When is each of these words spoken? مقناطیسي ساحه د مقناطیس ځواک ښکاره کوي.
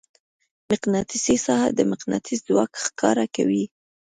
مقناطیسي 0.71 1.35
ساحه 1.45 1.69
د 1.73 1.79
مقناطیس 1.91 2.39
ځواک 2.47 2.71
ښکاره 2.85 3.25
کوي. 3.35 3.65